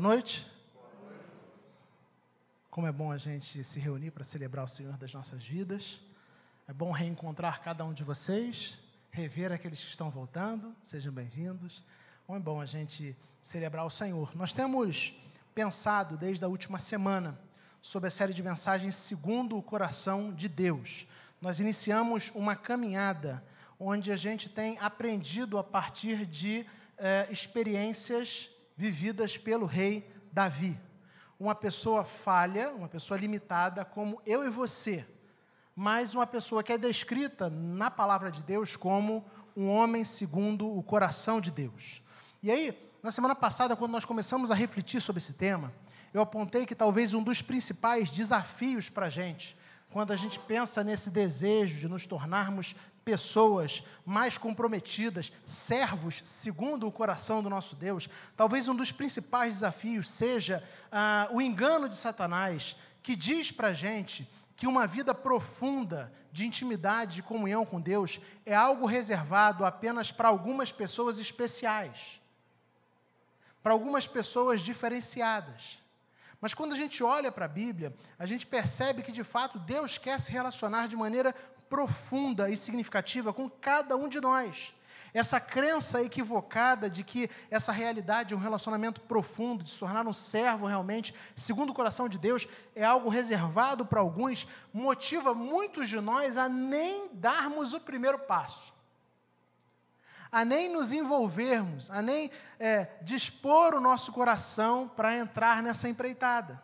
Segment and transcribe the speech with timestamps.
[0.00, 0.50] Boa noite.
[2.70, 6.00] Como é bom a gente se reunir para celebrar o Senhor das nossas vidas.
[6.66, 8.78] É bom reencontrar cada um de vocês,
[9.10, 10.74] rever aqueles que estão voltando.
[10.82, 11.84] Sejam bem-vindos.
[12.26, 14.34] Como é bom a gente celebrar o Senhor.
[14.34, 15.12] Nós temos
[15.54, 17.38] pensado desde a última semana
[17.82, 21.06] sobre a série de mensagens segundo o coração de Deus.
[21.42, 23.44] Nós iniciamos uma caminhada
[23.78, 26.64] onde a gente tem aprendido a partir de
[26.96, 28.48] eh, experiências
[28.80, 30.74] vividas pelo rei Davi.
[31.38, 35.06] Uma pessoa falha, uma pessoa limitada, como eu e você,
[35.76, 39.22] mas uma pessoa que é descrita na palavra de Deus como
[39.54, 42.02] um homem segundo o coração de Deus.
[42.42, 45.70] E aí, na semana passada, quando nós começamos a refletir sobre esse tema,
[46.14, 49.58] eu apontei que talvez um dos principais desafios para a gente,
[49.90, 52.74] quando a gente pensa nesse desejo de nos tornarmos
[53.10, 60.08] pessoas mais comprometidas, servos segundo o coração do nosso Deus, talvez um dos principais desafios
[60.08, 60.62] seja
[60.92, 66.46] ah, o engano de Satanás, que diz para a gente que uma vida profunda de
[66.46, 72.20] intimidade, de comunhão com Deus, é algo reservado apenas para algumas pessoas especiais,
[73.60, 75.80] para algumas pessoas diferenciadas.
[76.40, 79.98] Mas quando a gente olha para a Bíblia, a gente percebe que de fato Deus
[79.98, 81.34] quer se relacionar de maneira
[81.70, 84.74] profunda e significativa com cada um de nós.
[85.14, 90.66] Essa crença equivocada de que essa realidade, um relacionamento profundo, de se tornar um servo
[90.66, 96.36] realmente, segundo o coração de Deus, é algo reservado para alguns, motiva muitos de nós
[96.36, 98.72] a nem darmos o primeiro passo,
[100.30, 106.62] a nem nos envolvermos, a nem é, dispor o nosso coração para entrar nessa empreitada.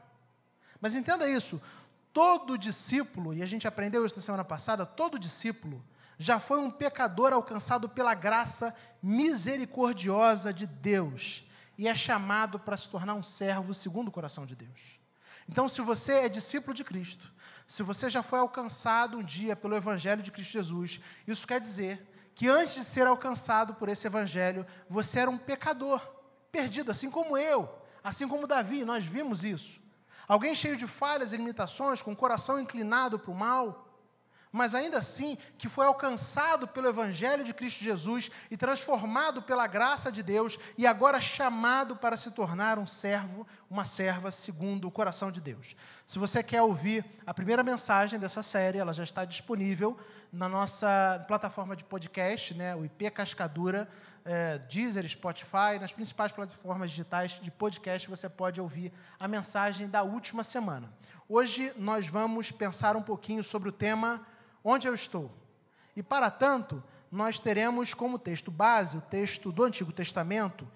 [0.81, 1.61] Mas entenda isso:
[2.17, 5.84] todo discípulo, e a gente aprendeu isso na semana passada, todo discípulo
[6.17, 12.88] já foi um pecador alcançado pela graça misericordiosa de Deus e é chamado para se
[12.88, 14.99] tornar um servo segundo o coração de Deus.
[15.47, 17.31] Então, se você é discípulo de Cristo,
[17.66, 22.10] se você já foi alcançado um dia pelo Evangelho de Cristo Jesus, isso quer dizer
[22.34, 26.00] que antes de ser alcançado por esse Evangelho, você era um pecador,
[26.50, 27.69] perdido, assim como eu,
[28.03, 29.84] assim como Davi, nós vimos isso.
[30.28, 33.87] Alguém cheio de falhas e limitações, com o coração inclinado para o mal,
[34.56, 40.10] mas ainda assim que foi alcançado pelo Evangelho de Cristo Jesus e transformado pela graça
[40.10, 45.31] de Deus e agora chamado para se tornar um servo, uma serva segundo o coração
[45.31, 45.76] de Deus.
[46.06, 49.98] Se você quer ouvir a primeira mensagem dessa série, ela já está disponível
[50.32, 53.87] na nossa plataforma de podcast, né, o IP Cascadura,
[54.26, 60.03] é, Deezer, Spotify, nas principais plataformas digitais de podcast, você pode ouvir a mensagem da
[60.03, 60.92] última semana.
[61.28, 64.26] Hoje nós vamos pensar um pouquinho sobre o tema
[64.64, 65.31] onde eu estou.
[65.94, 70.69] E, para tanto, nós teremos como texto base o texto do Antigo Testamento,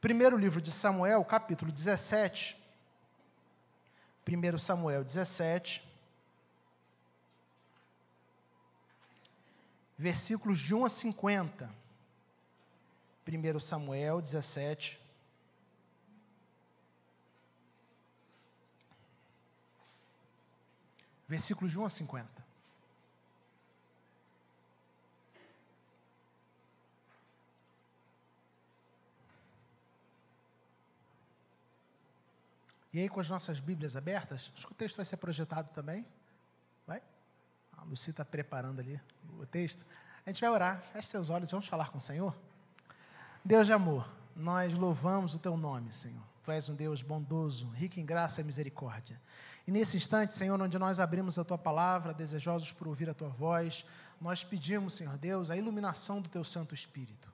[0.00, 2.62] primeiro livro de Samuel, capítulo 17.
[4.26, 5.86] 1 Samuel 17,
[9.98, 11.83] versículos de 1 a 50.
[13.26, 15.00] 1 Samuel 17.
[21.26, 22.44] Versículos de 1 a 50.
[32.92, 36.06] E aí, com as nossas Bíblias abertas, acho que o texto vai ser projetado também.
[36.86, 37.02] Vai?
[37.76, 39.00] A Lucy está preparando ali
[39.40, 39.84] o texto.
[40.24, 42.36] A gente vai orar, feche seus olhos, vamos falar com o Senhor.
[43.44, 46.22] Deus de amor, nós louvamos o teu nome, Senhor.
[46.42, 49.20] Tu és um Deus bondoso, rico em graça e misericórdia.
[49.66, 53.28] E nesse instante, Senhor, onde nós abrimos a tua palavra, desejosos por ouvir a tua
[53.28, 53.84] voz,
[54.18, 57.30] nós pedimos, Senhor Deus, a iluminação do teu Santo Espírito.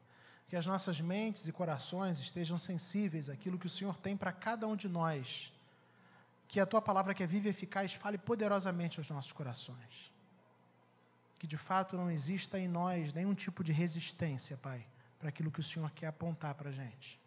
[0.48, 4.66] Que as nossas mentes e corações estejam sensíveis àquilo que o Senhor tem para cada
[4.66, 5.53] um de nós.
[6.48, 10.12] Que a tua palavra, que é viva e eficaz, fale poderosamente aos nossos corações.
[11.39, 14.84] Que de fato não exista em nós nenhum tipo de resistência, Pai,
[15.21, 17.21] para aquilo que o Senhor quer apontar para a gente.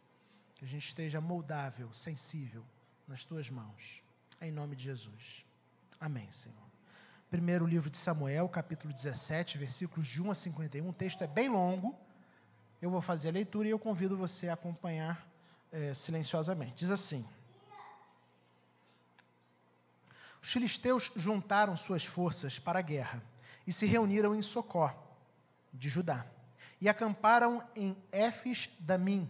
[0.56, 2.66] Que a gente esteja moldável, sensível
[3.08, 4.04] nas tuas mãos.
[4.42, 5.46] Em nome de Jesus.
[5.98, 6.58] Amém, Senhor.
[7.30, 10.90] Primeiro livro de Samuel, capítulo 17, versículos de 1 a 51.
[10.90, 11.98] O texto é bem longo
[12.86, 15.26] eu vou fazer a leitura e eu convido você a acompanhar
[15.72, 16.76] é, silenciosamente.
[16.76, 17.26] Diz assim:
[20.42, 23.24] Os filisteus juntaram suas forças para a guerra
[23.66, 24.94] e se reuniram em Socó,
[25.74, 26.26] de Judá,
[26.84, 29.30] e acamparam em Éfes Damim,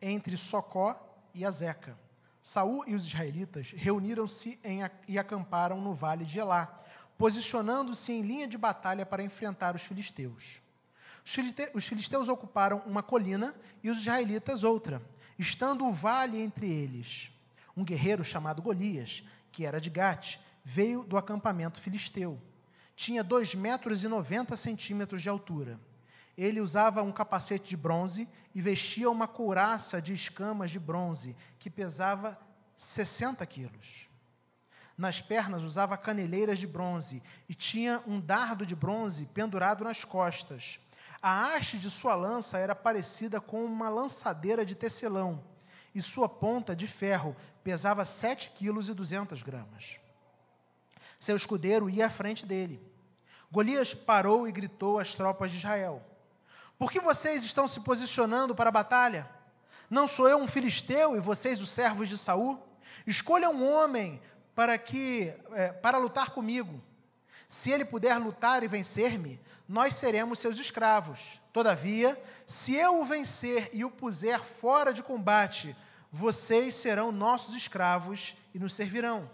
[0.00, 0.98] entre Socó
[1.34, 1.94] e Azeca.
[2.40, 4.58] Saul e os israelitas reuniram-se
[5.06, 6.82] e acamparam no vale de Elá,
[7.18, 10.62] posicionando-se em linha de batalha para enfrentar os filisteus.
[11.74, 15.02] Os filisteus ocuparam uma colina e os israelitas outra,
[15.38, 17.30] estando o vale entre eles.
[17.76, 19.22] Um guerreiro chamado Golias,
[19.52, 22.40] que era de Gate, veio do acampamento filisteu.
[22.94, 25.78] Tinha dois metros e noventa centímetros de altura.
[26.36, 31.70] Ele usava um capacete de bronze e vestia uma couraça de escamas de bronze, que
[31.70, 32.38] pesava
[32.76, 34.08] 60 quilos.
[34.96, 40.78] Nas pernas usava caneleiras de bronze e tinha um dardo de bronze pendurado nas costas.
[41.22, 45.42] A haste de sua lança era parecida com uma lançadeira de tecelão,
[45.94, 47.34] e sua ponta de ferro
[47.64, 49.98] pesava sete quilos e duzentas gramas.
[51.18, 52.80] Seu escudeiro ia à frente dele.
[53.50, 56.02] Golias parou e gritou às tropas de Israel:
[56.78, 59.28] Por que vocês estão se posicionando para a batalha?
[59.88, 62.60] Não sou eu um filisteu e vocês os servos de Saul?
[63.06, 64.20] Escolha um homem
[64.54, 66.82] para que é, para lutar comigo.
[67.48, 71.40] Se ele puder lutar e vencer-me, nós seremos seus escravos.
[71.52, 75.76] Todavia, se eu o vencer e o puser fora de combate,
[76.10, 79.30] vocês serão nossos escravos e nos servirão.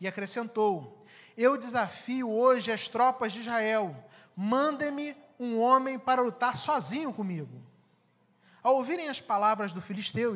[0.00, 1.04] E acrescentou:
[1.36, 3.94] Eu desafio hoje as tropas de Israel.
[4.36, 7.62] Mandem-me um homem para lutar sozinho comigo.
[8.62, 10.34] Ao ouvirem as palavras do filisteu,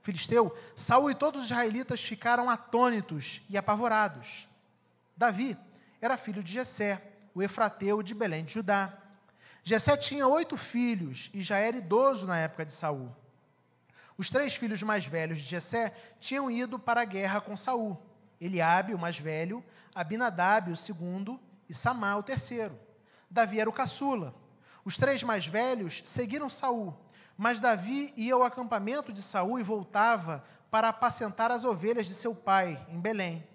[0.00, 4.48] filisteu, Saul e todos os israelitas ficaram atônitos e apavorados.
[5.16, 5.56] Davi
[6.00, 7.02] era filho de Jessé,
[7.34, 8.92] o efrateu de Belém de Judá.
[9.62, 13.10] Jessé tinha oito filhos e já era idoso na época de Saul.
[14.16, 18.00] Os três filhos mais velhos de Jessé tinham ido para a guerra com Saul.
[18.40, 19.64] Eliabe, o mais velho,
[19.94, 22.78] Abinadab, o segundo, e Samá, o terceiro.
[23.34, 24.34] Davi era o caçula.
[24.82, 26.96] Os três mais velhos seguiram Saul
[27.36, 32.34] mas Davi ia ao acampamento de Saul e voltava para apacentar as ovelhas de seu
[32.34, 33.46] pai, em Belém.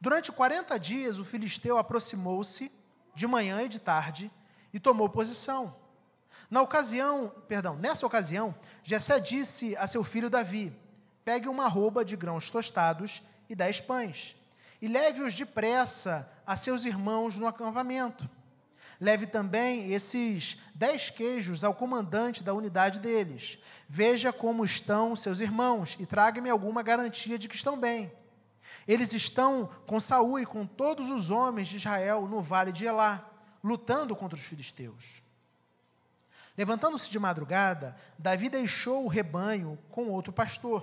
[0.00, 2.70] Durante 40 dias, o filisteu aproximou-se,
[3.14, 4.30] de manhã e de tarde,
[4.72, 5.76] e tomou posição.
[6.50, 10.76] Na ocasião, perdão, nessa ocasião, Jessé disse a seu filho Davi:
[11.24, 14.36] Pegue uma roupa de grãos tostados e dez pães,
[14.82, 18.28] e leve-os depressa a seus irmãos no acampamento.
[19.04, 23.58] Leve também esses dez queijos ao comandante da unidade deles.
[23.86, 28.10] Veja como estão seus irmãos e traga-me alguma garantia de que estão bem.
[28.88, 33.22] Eles estão com Saul e com todos os homens de Israel no vale de Elá,
[33.62, 35.22] lutando contra os filisteus.
[36.56, 40.82] Levantando-se de madrugada, Davi deixou o rebanho com outro pastor,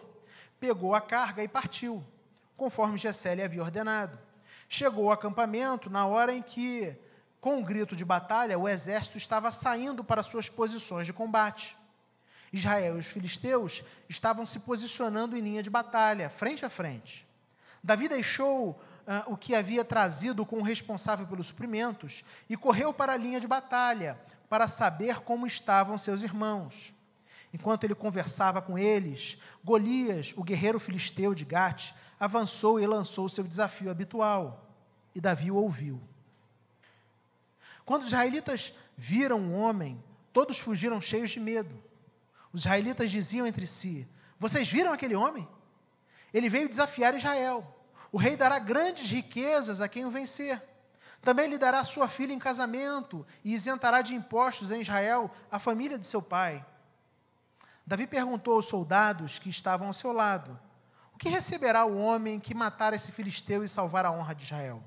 [0.59, 2.05] pegou a carga e partiu,
[2.55, 4.19] conforme Jessé lhe havia ordenado.
[4.69, 6.95] Chegou ao acampamento na hora em que
[7.41, 11.75] com um grito de batalha, o exército estava saindo para suas posições de combate.
[12.53, 17.27] Israel e os filisteus estavam se posicionando em linha de batalha, frente a frente.
[17.83, 23.13] Davi deixou uh, o que havia trazido com o responsável pelos suprimentos e correu para
[23.13, 26.93] a linha de batalha para saber como estavam seus irmãos.
[27.51, 33.45] Enquanto ele conversava com eles, Golias, o guerreiro filisteu de Gate, avançou e lançou seu
[33.45, 34.69] desafio habitual.
[35.15, 35.99] E Davi o ouviu.
[37.85, 40.01] Quando os israelitas viram um homem,
[40.31, 41.81] todos fugiram cheios de medo.
[42.53, 44.07] Os israelitas diziam entre si:
[44.39, 45.47] Vocês viram aquele homem?
[46.33, 47.75] Ele veio desafiar Israel.
[48.11, 50.61] O rei dará grandes riquezas a quem o vencer.
[51.21, 55.97] Também lhe dará sua filha em casamento e isentará de impostos em Israel a família
[55.97, 56.65] de seu pai.
[57.85, 60.59] Davi perguntou aos soldados que estavam ao seu lado:
[61.13, 64.83] O que receberá o homem que matar esse filisteu e salvar a honra de Israel?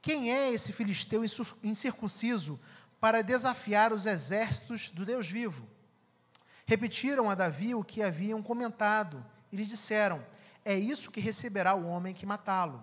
[0.00, 1.22] Quem é esse filisteu
[1.62, 2.58] incircunciso
[3.00, 5.68] para desafiar os exércitos do Deus vivo?
[6.66, 10.24] Repetiram a Davi o que haviam comentado e lhe disseram:
[10.64, 12.82] É isso que receberá o homem que matá-lo.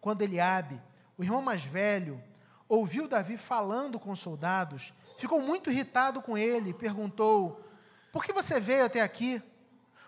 [0.00, 0.80] Quando Eliabe,
[1.16, 2.22] o irmão mais velho,
[2.68, 7.64] ouviu Davi falando com os soldados, ficou muito irritado com ele e perguntou:
[8.12, 9.42] Por que você veio até aqui?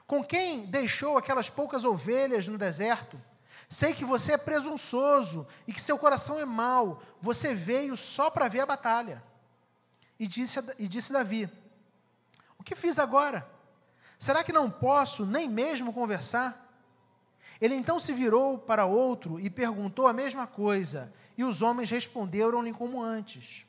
[0.07, 3.21] Com quem deixou aquelas poucas ovelhas no deserto?
[3.73, 7.03] Sei que você é presunçoso e que seu coração é mau.
[7.23, 9.25] Você veio só para ver a batalha.
[10.21, 11.51] E disse, e disse Davi:
[12.59, 13.51] O que fiz agora?
[14.19, 16.71] Será que não posso nem mesmo conversar?
[17.63, 22.75] Ele então se virou para outro e perguntou a mesma coisa, e os homens responderam-lhe
[22.75, 23.67] como antes.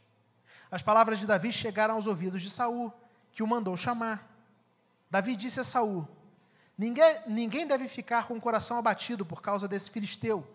[0.69, 2.91] As palavras de Davi chegaram aos ouvidos de Saul,
[3.31, 4.29] que o mandou chamar.
[5.09, 6.05] Davi disse a Saul:
[6.77, 10.45] Ninguém, ninguém deve ficar com o coração abatido por causa desse filisteu.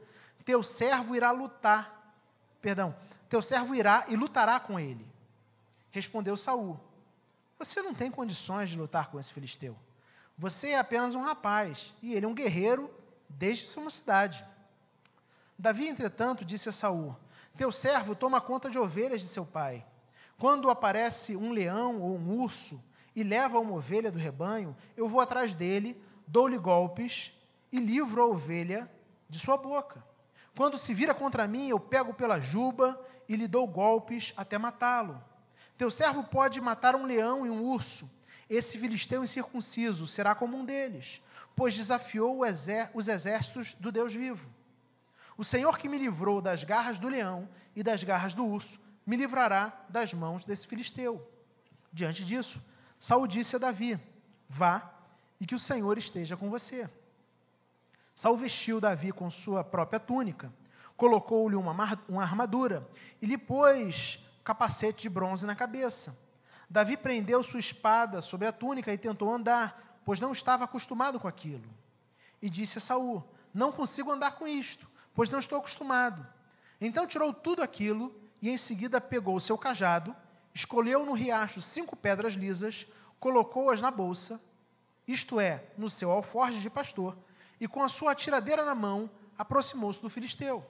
[0.44, 2.12] Teu servo irá lutar.
[2.60, 2.94] Perdão,
[3.28, 5.06] teu servo irá e lutará com ele.
[5.90, 6.78] Respondeu Saul:
[7.58, 9.76] Você não tem condições de lutar com esse filisteu.
[10.36, 12.90] Você é apenas um rapaz, e ele é um guerreiro
[13.28, 14.44] desde sua mocidade.
[15.58, 17.16] Davi, entretanto, disse a Saul:
[17.56, 19.84] Teu servo toma conta de ovelhas de seu pai.
[20.38, 22.80] Quando aparece um leão ou um urso
[23.14, 27.32] e leva uma ovelha do rebanho, eu vou atrás dele, dou-lhe golpes
[27.72, 28.90] e livro a ovelha
[29.28, 30.04] de sua boca.
[30.56, 35.22] Quando se vira contra mim, eu pego pela juba e lhe dou golpes até matá-lo.
[35.76, 38.10] Teu servo pode matar um leão e um urso.
[38.48, 41.22] Esse filisteu incircunciso será como um deles,
[41.54, 42.40] pois desafiou
[42.94, 44.48] os exércitos do Deus vivo.
[45.36, 49.16] O Senhor que me livrou das garras do leão e das garras do urso, me
[49.16, 51.30] livrará das mãos desse filisteu.
[51.92, 52.60] Diante disso,
[52.98, 53.98] Saul disse a Davi:
[54.48, 54.97] Vá
[55.40, 56.88] e que o Senhor esteja com você.
[58.14, 60.52] Saul vestiu Davi com sua própria túnica,
[60.96, 61.72] colocou-lhe uma,
[62.08, 62.88] uma armadura
[63.22, 66.18] e lhe pôs capacete de bronze na cabeça.
[66.68, 71.28] Davi prendeu sua espada sobre a túnica e tentou andar, pois não estava acostumado com
[71.28, 71.64] aquilo.
[72.42, 76.26] E disse a Saul: Não consigo andar com isto, pois não estou acostumado.
[76.80, 80.14] Então tirou tudo aquilo e em seguida pegou o seu cajado,
[80.54, 82.86] escolheu no riacho cinco pedras lisas,
[83.18, 84.40] colocou-as na bolsa,
[85.08, 87.16] isto é, no seu alforje de pastor,
[87.58, 90.64] e com a sua atiradeira na mão, aproximou-se do filisteu.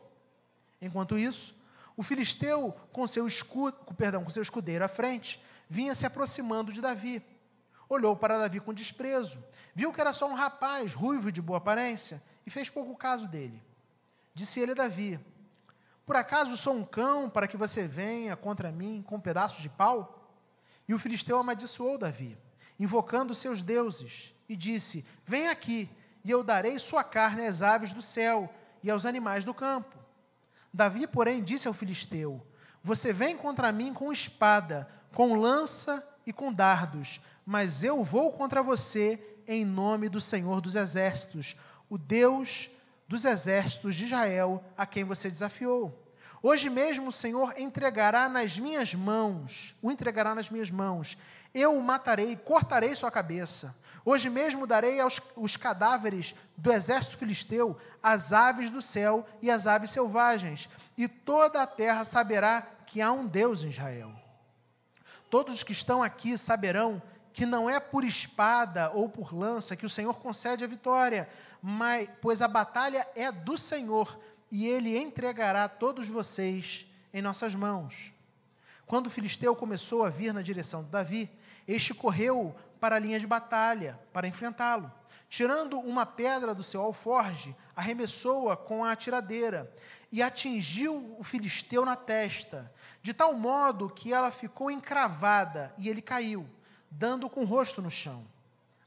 [0.81, 1.55] Enquanto isso,
[1.97, 6.81] o filisteu, com seu, escudo, perdão, com seu escudeiro à frente, vinha se aproximando de
[6.81, 7.21] Davi.
[7.89, 9.43] Olhou para Davi com desprezo,
[9.75, 13.61] viu que era só um rapaz, ruivo de boa aparência, e fez pouco caso dele.
[14.33, 15.19] Disse ele a Davi:
[16.07, 19.69] Por acaso sou um cão para que você venha contra mim com um pedaço de
[19.69, 20.33] pau?
[20.87, 22.39] E o filisteu amaldiçoou Davi,
[22.79, 25.91] invocando seus deuses, e disse: Vem aqui,
[26.25, 29.97] e eu darei sua carne às aves do céu e aos animais do campo.
[30.73, 32.45] Davi, porém, disse ao filisteu:
[32.83, 38.63] Você vem contra mim com espada, com lança e com dardos, mas eu vou contra
[38.63, 41.57] você em nome do Senhor dos exércitos,
[41.89, 42.71] o Deus
[43.09, 46.07] dos exércitos de Israel, a quem você desafiou.
[46.43, 51.17] Hoje mesmo o Senhor entregará nas minhas mãos, o entregará nas minhas mãos.
[51.59, 53.75] Eu o matarei, cortarei sua cabeça.
[54.05, 59.67] Hoje mesmo darei aos os cadáveres do exército filisteu, as aves do céu e as
[59.67, 64.13] aves selvagens, e toda a terra saberá que há um Deus em Israel.
[65.29, 69.85] Todos os que estão aqui saberão que não é por espada ou por lança que
[69.85, 71.29] o Senhor concede a vitória,
[71.61, 74.17] mas, pois a batalha é do Senhor
[74.49, 78.13] e ele entregará todos vocês em nossas mãos.
[78.87, 81.31] Quando o filisteu começou a vir na direção de Davi,
[81.69, 84.91] este correu para a linha de batalha, para enfrentá-lo.
[85.29, 89.71] Tirando uma pedra do seu alforge, arremessou-a com a atiradeira
[90.11, 92.73] e atingiu o filisteu na testa,
[93.03, 96.49] de tal modo que ela ficou encravada e ele caiu,
[96.91, 98.25] dando com o rosto no chão.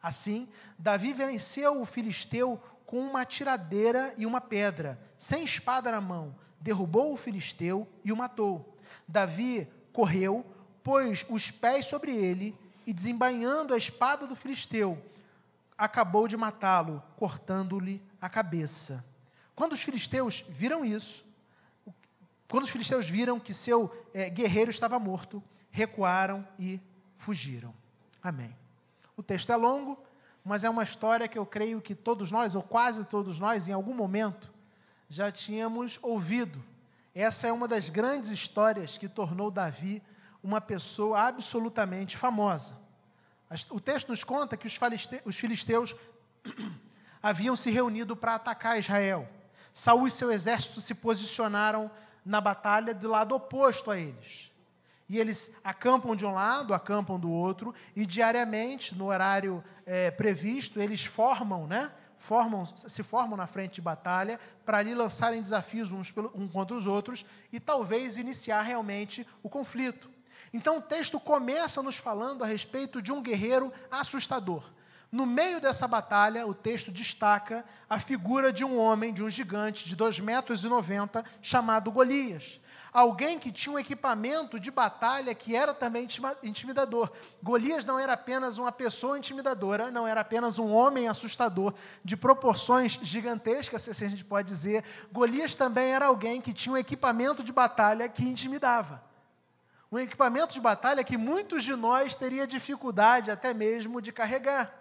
[0.01, 6.35] Assim, Davi venceu o filisteu com uma atiradeira e uma pedra, sem espada na mão,
[6.59, 8.75] derrubou o filisteu e o matou.
[9.07, 10.43] Davi correu,
[10.83, 15.01] pôs os pés sobre ele e, desembainhando a espada do filisteu,
[15.77, 19.03] acabou de matá-lo, cortando-lhe a cabeça.
[19.55, 21.25] Quando os filisteus viram isso,
[22.49, 26.79] quando os filisteus viram que seu é, guerreiro estava morto, recuaram e
[27.17, 27.73] fugiram.
[28.21, 28.55] Amém.
[29.15, 29.97] O texto é longo,
[30.43, 33.71] mas é uma história que eu creio que todos nós, ou quase todos nós, em
[33.71, 34.51] algum momento,
[35.09, 36.63] já tínhamos ouvido.
[37.13, 40.01] Essa é uma das grandes histórias que tornou Davi
[40.43, 42.77] uma pessoa absolutamente famosa.
[43.69, 45.95] O texto nos conta que os filisteus
[47.21, 49.27] haviam se reunido para atacar Israel.
[49.73, 51.91] Saul e seu exército se posicionaram
[52.25, 54.51] na batalha do lado oposto a eles.
[55.09, 60.79] E eles acampam de um lado, acampam do outro, e diariamente, no horário é, previsto,
[60.79, 61.91] eles formam, né?
[62.17, 66.77] Formam, se formam na frente de batalha para ali lançarem desafios uns, pelo, um contra
[66.77, 70.09] os outros e talvez iniciar realmente o conflito.
[70.53, 74.63] Então o texto começa nos falando a respeito de um guerreiro assustador.
[75.11, 79.85] No meio dessa batalha, o texto destaca a figura de um homem, de um gigante
[79.85, 82.61] de 2,90 metros, e chamado Golias.
[82.93, 86.07] Alguém que tinha um equipamento de batalha que era também
[86.41, 87.11] intimidador.
[87.43, 91.73] Golias não era apenas uma pessoa intimidadora, não era apenas um homem assustador
[92.05, 94.81] de proporções gigantescas, se a gente pode dizer.
[95.11, 99.10] Golias também era alguém que tinha um equipamento de batalha que intimidava
[99.91, 104.73] um equipamento de batalha que muitos de nós teria dificuldade até mesmo de carregar.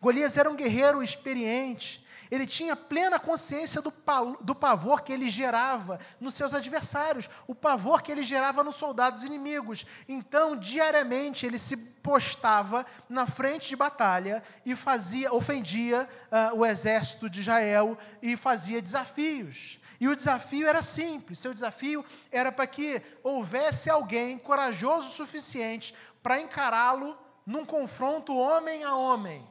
[0.00, 3.92] Golias era um guerreiro experiente, ele tinha plena consciência do,
[4.40, 9.24] do pavor que ele gerava nos seus adversários, o pavor que ele gerava nos soldados
[9.24, 9.86] inimigos.
[10.08, 17.30] Então, diariamente, ele se postava na frente de batalha e fazia, ofendia uh, o exército
[17.30, 19.78] de Israel e fazia desafios.
[20.00, 25.94] E o desafio era simples: seu desafio era para que houvesse alguém corajoso o suficiente
[26.22, 29.46] para encará-lo num confronto homem a homem.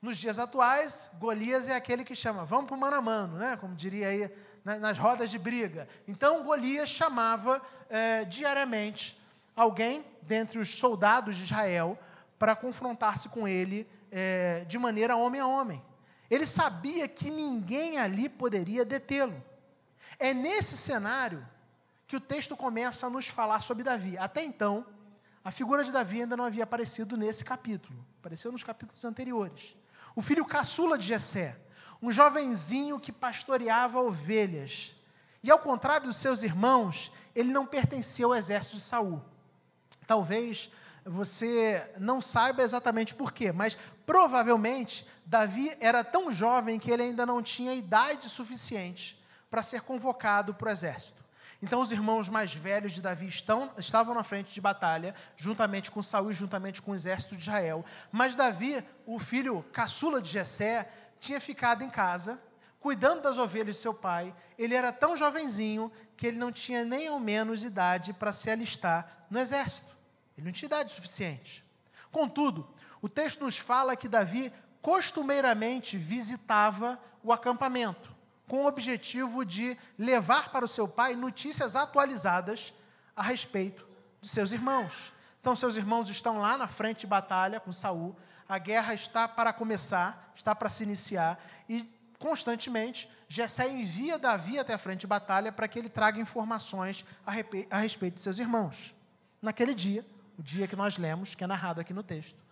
[0.00, 3.56] Nos dias atuais, Golias é aquele que chama, vamos para o mano a mano, né?
[3.56, 4.30] como diria aí
[4.64, 5.88] nas rodas de briga.
[6.06, 9.20] Então, Golias chamava é, diariamente
[9.54, 11.98] alguém dentre os soldados de Israel
[12.38, 15.82] para confrontar-se com ele é, de maneira homem a homem.
[16.30, 19.42] Ele sabia que ninguém ali poderia detê-lo.
[20.18, 21.46] É nesse cenário
[22.06, 24.16] que o texto começa a nos falar sobre Davi.
[24.18, 24.86] Até então,
[25.44, 29.76] a figura de Davi ainda não havia aparecido nesse capítulo, apareceu nos capítulos anteriores.
[30.14, 31.56] O filho caçula de Jessé,
[32.02, 34.94] um jovenzinho que pastoreava ovelhas.
[35.42, 39.22] E ao contrário dos seus irmãos, ele não pertencia ao exército de Saul.
[40.06, 40.70] Talvez
[41.04, 47.26] você não saiba exatamente por quê, mas provavelmente Davi era tão jovem que ele ainda
[47.26, 49.20] não tinha idade suficiente
[49.50, 51.26] para ser convocado para o exército.
[51.60, 56.02] Então os irmãos mais velhos de Davi estão, estavam na frente de batalha, juntamente com
[56.02, 57.84] Saul e juntamente com o exército de Israel.
[58.12, 62.38] Mas Davi, o filho caçula de Jessé, tinha ficado em casa,
[62.78, 64.34] cuidando das ovelhas de seu pai.
[64.58, 69.26] Ele era tão jovenzinho que ele não tinha nem ao menos idade para se alistar
[69.30, 69.96] no exército.
[70.36, 71.64] Ele não tinha idade suficiente.
[72.12, 72.68] Contudo,
[73.00, 78.14] o texto nos fala que Davi costumeiramente visitava o acampamento,
[78.46, 82.72] com o objetivo de levar para o seu pai notícias atualizadas
[83.14, 83.86] a respeito
[84.20, 85.12] de seus irmãos.
[85.40, 88.16] Então, seus irmãos estão lá na frente de batalha com Saul,
[88.48, 91.38] a guerra está para começar, está para se iniciar,
[91.68, 91.88] e
[92.18, 97.78] constantemente Jessé envia Davi até a frente de batalha para que ele traga informações a
[97.78, 98.94] respeito de seus irmãos.
[99.42, 100.06] Naquele dia,
[100.38, 102.45] o dia que nós lemos, que é narrado aqui no texto.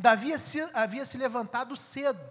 [0.00, 0.32] Davi
[0.72, 2.22] havia se levantado cedo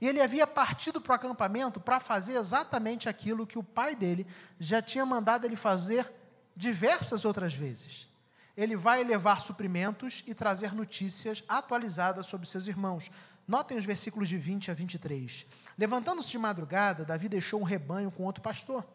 [0.00, 4.24] e ele havia partido para o acampamento para fazer exatamente aquilo que o pai dele
[4.60, 6.08] já tinha mandado ele fazer
[6.54, 8.08] diversas outras vezes.
[8.56, 13.10] Ele vai levar suprimentos e trazer notícias atualizadas sobre seus irmãos.
[13.46, 15.46] Notem os versículos de 20 a 23.
[15.76, 18.86] Levantando-se de madrugada, Davi deixou um rebanho com outro pastor.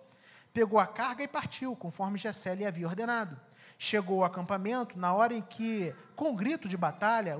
[0.53, 3.37] Pegou a carga e partiu, conforme Jessé lhe havia ordenado
[3.83, 7.35] chegou ao acampamento na hora em que, com grito de batalha,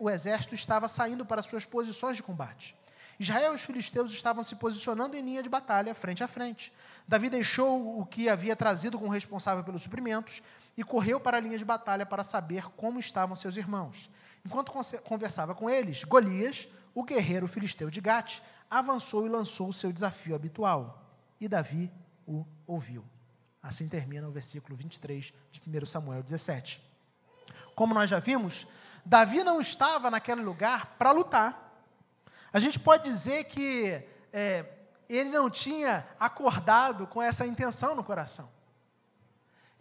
[0.00, 2.74] o exército estava saindo para suas posições de combate.
[3.20, 6.72] Israel e os filisteus estavam se posicionando em linha de batalha, frente a frente.
[7.06, 10.42] Davi deixou o que havia trazido como responsável pelos suprimentos
[10.78, 14.10] e correu para a linha de batalha para saber como estavam seus irmãos.
[14.46, 14.72] Enquanto
[15.04, 20.34] conversava com eles, Golias, o guerreiro filisteu de Gate, avançou e lançou o seu desafio
[20.34, 21.06] habitual.
[21.38, 21.92] E Davi
[22.26, 23.04] o ouviu.
[23.62, 26.82] Assim termina o versículo 23 de 1 Samuel 17.
[27.74, 28.66] Como nós já vimos,
[29.04, 31.72] Davi não estava naquele lugar para lutar.
[32.52, 34.66] A gente pode dizer que é,
[35.08, 38.48] ele não tinha acordado com essa intenção no coração.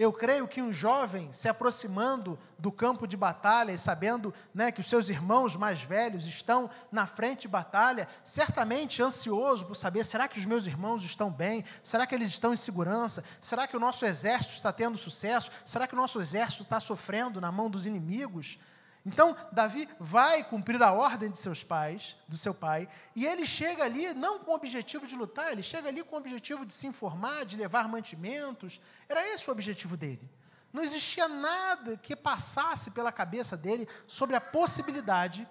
[0.02, 4.80] Eu creio que um jovem se aproximando do campo de batalha e sabendo né, que
[4.80, 10.28] os seus irmãos mais velhos estão na frente de batalha, certamente ansioso por saber: será
[10.28, 11.64] que os meus irmãos estão bem?
[11.84, 13.24] Será que eles estão em segurança?
[13.40, 15.52] Será que o nosso exército está tendo sucesso?
[15.64, 18.58] Será que o nosso exército está sofrendo na mão dos inimigos?
[19.06, 23.84] Então, Davi vai cumprir a ordem de seus pais, do seu pai, e ele chega
[23.84, 26.86] ali não com o objetivo de lutar, ele chega ali com o objetivo de se
[26.86, 28.80] informar, de levar mantimentos.
[29.10, 30.30] Era esse o objetivo dele.
[30.72, 35.48] Não existia nada que passasse pela cabeça dele sobre a possibilidade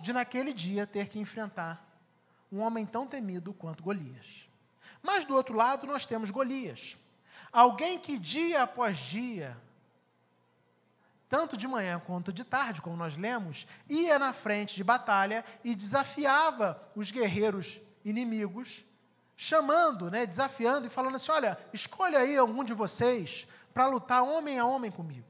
[0.00, 1.84] de, naquele dia, ter que enfrentar
[2.50, 4.48] um homem tão temido quanto Golias.
[5.02, 6.96] Mas, do outro lado, nós temos Golias.
[7.52, 9.56] Alguém que, dia após dia,
[11.28, 15.74] tanto de manhã quanto de tarde, como nós lemos, ia na frente de batalha e
[15.74, 18.84] desafiava os guerreiros inimigos,
[19.36, 24.58] chamando, né, desafiando e falando assim: olha, escolha aí algum de vocês para lutar homem
[24.58, 25.26] a homem comigo.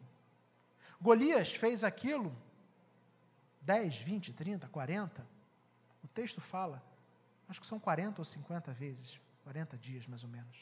[1.00, 2.37] Golias fez aquilo
[3.62, 5.26] 10, 20, 30, 40.
[6.02, 6.82] O texto fala,
[7.48, 10.56] acho que são 40 ou 50 vezes, 40 dias mais ou menos.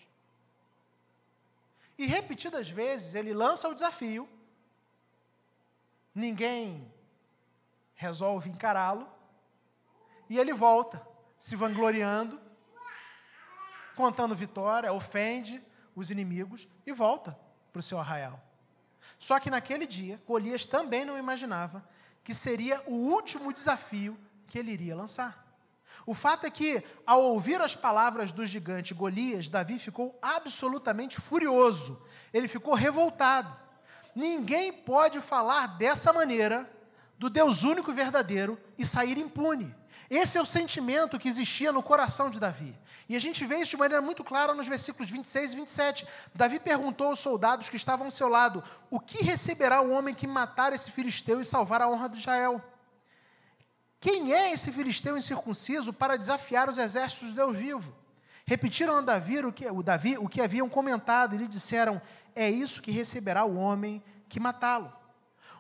[1.99, 4.29] E repetidas vezes ele lança o desafio
[6.17, 6.91] ninguém
[7.95, 9.07] resolve encará-lo,
[10.29, 11.07] e ele volta,
[11.39, 12.41] se vangloriando,
[13.95, 15.63] contando vitória, ofende
[15.95, 17.39] os inimigos e volta
[17.71, 18.43] para o seu arraial.
[19.19, 21.87] Só que naquele dia, Golias também não imaginava
[22.25, 25.47] que seria o último desafio que ele iria lançar.
[26.05, 32.03] O fato é que, ao ouvir as palavras do gigante Golias, Davi ficou absolutamente furioso,
[32.33, 33.66] ele ficou revoltado.
[34.17, 36.67] Ninguém pode falar dessa maneira
[37.19, 39.75] do Deus único e verdadeiro e sair impune.
[40.09, 42.75] Esse é o sentimento que existia no coração de Davi.
[43.11, 46.09] E a gente vê isso de maneira muito clara nos versículos 26 e 27.
[46.35, 50.27] Davi perguntou aos soldados que estavam ao seu lado: O que receberá o homem que
[50.27, 52.65] matar esse filisteu e salvar a honra de Israel?
[54.01, 57.95] Quem é esse filisteu incircunciso para desafiar os exércitos de Deus vivo?
[58.47, 62.01] Repetiram a Davi o que, o Davi o que haviam comentado e lhe disseram:
[62.37, 64.93] É isso que receberá o homem que matá-lo.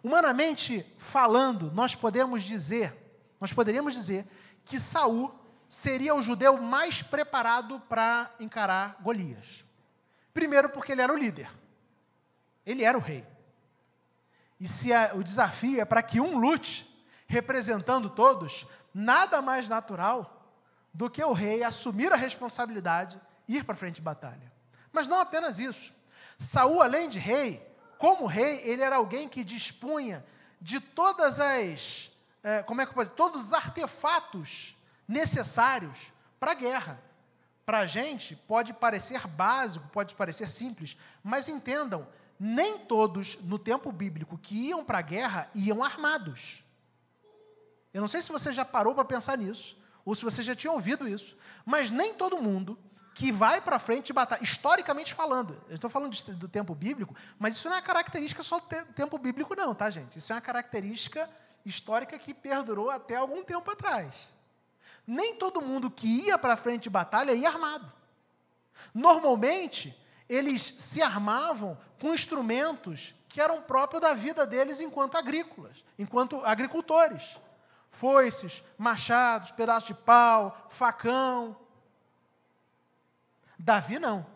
[0.05, 2.95] Humanamente falando, nós podemos dizer,
[3.41, 4.27] nós poderíamos dizer
[4.63, 5.35] que Saul
[5.67, 9.65] seria o judeu mais preparado para encarar Golias.
[10.35, 11.51] Primeiro porque ele era o líder.
[12.65, 13.27] Ele era o rei.
[14.61, 16.87] E se a, o desafio é para que um lute
[17.27, 20.53] representando todos, nada mais natural
[20.93, 24.53] do que o rei assumir a responsabilidade e ir para frente de batalha.
[24.93, 25.96] Mas não apenas isso.
[26.39, 27.67] Saul, além de rei,
[27.99, 30.25] como rei, ele era alguém que dispunha
[30.61, 32.11] de todas as,
[32.43, 37.03] é, como é que eu posso dizer, todos os artefatos necessários para a guerra.
[37.65, 42.07] Para a gente, pode parecer básico, pode parecer simples, mas entendam,
[42.39, 46.63] nem todos no tempo bíblico que iam para a guerra iam armados.
[47.93, 50.73] Eu não sei se você já parou para pensar nisso, ou se você já tinha
[50.73, 52.79] ouvido isso, mas nem todo mundo
[53.17, 57.67] que vai para frente batalha, historicamente falando, eu estou falando do tempo bíblico, mas isso
[57.67, 60.19] não é característica só do te, tempo bíblico, não, tá, gente?
[60.19, 61.27] Isso é uma característica
[61.65, 64.29] histórica que perdurou até algum tempo atrás.
[65.07, 67.91] Nem todo mundo que ia para frente de batalha ia armado.
[68.93, 69.99] Normalmente,
[70.29, 77.41] eles se armavam com instrumentos que eram próprios da vida deles enquanto agrícolas, enquanto agricultores.
[77.89, 81.57] Foices, machados, pedaços de pau, facão.
[83.59, 84.27] Davi não.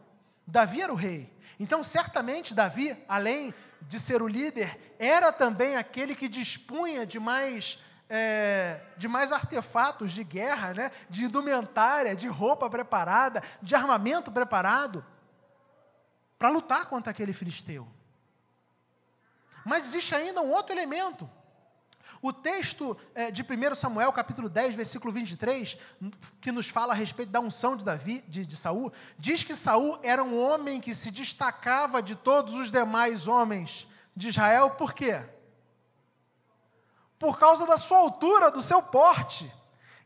[0.47, 1.33] Davi era o rei.
[1.59, 7.79] Então, certamente, Davi, além de ser o líder, era também aquele que dispunha de mais
[8.09, 10.93] é, de mais artefatos de guerra, né?
[11.09, 15.05] de indumentária, de roupa preparada, de armamento preparado
[16.37, 17.87] para lutar contra aquele filisteu.
[19.65, 21.31] Mas existe ainda um outro elemento.
[22.23, 25.77] O texto é, de 1 Samuel, capítulo 10, versículo 23,
[26.41, 29.99] que nos fala a respeito da unção de Davi, de, de Saul, diz que Saul
[30.03, 35.23] era um homem que se destacava de todos os demais homens de Israel, por quê?
[37.21, 39.53] por causa da sua altura, do seu porte.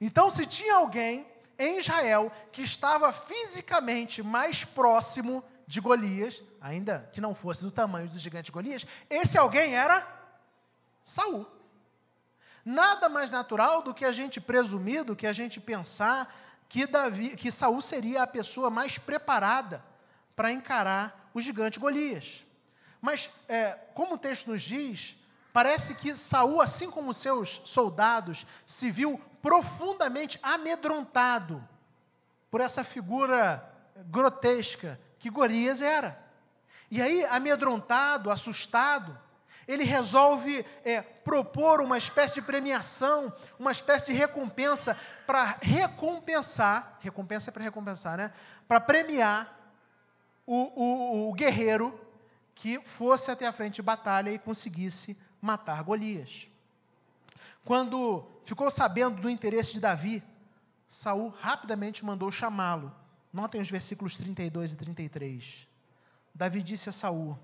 [0.00, 1.24] Então, se tinha alguém
[1.57, 8.09] em Israel que estava fisicamente mais próximo de Golias, ainda que não fosse do tamanho
[8.09, 10.05] do gigante Golias, esse alguém era
[11.05, 11.46] Saul.
[12.64, 16.35] Nada mais natural do que a gente presumir, do que a gente pensar
[16.68, 19.85] que Davi, que Saul seria a pessoa mais preparada
[20.35, 22.44] para encarar o gigante Golias.
[23.00, 25.16] Mas, é, como o texto nos diz,
[25.55, 31.62] Parece que Saul, assim como seus soldados, se viu profundamente amedrontado
[32.50, 33.64] por essa figura
[34.07, 36.20] grotesca que Golias era.
[36.90, 39.16] E aí, amedrontado, assustado,
[39.66, 44.96] ele resolve é, propor uma espécie de premiação, uma espécie de recompensa
[45.27, 48.33] para recompensar, recompensa é para recompensar, né?
[48.68, 49.59] Para premiar
[50.46, 51.98] o, o, o guerreiro
[52.55, 56.48] que fosse até a frente de batalha e conseguisse matar Golias.
[57.64, 60.22] Quando ficou sabendo do interesse de Davi,
[60.88, 62.94] Saul rapidamente mandou chamá-lo.
[63.33, 65.68] Notem os versículos 32 e 33.
[66.35, 67.38] Davi disse a Saul: